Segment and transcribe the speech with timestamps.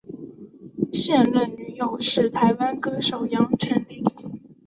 [0.91, 4.03] 现任女友是台湾歌手杨丞琳。